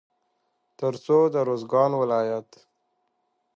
[0.79, 2.49] تر څو د روزګان ولايت